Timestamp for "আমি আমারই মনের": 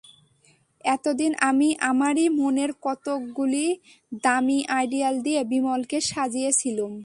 1.49-2.71